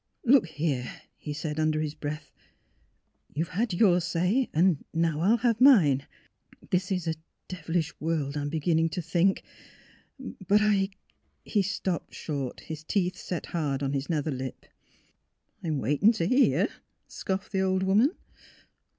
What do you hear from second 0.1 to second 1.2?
"Look here,"